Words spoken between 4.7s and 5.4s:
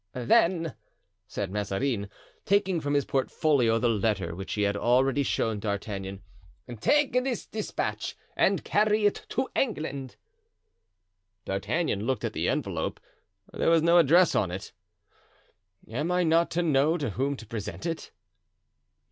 already